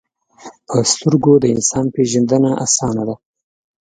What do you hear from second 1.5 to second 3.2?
انسان پیژندنه آسانه ده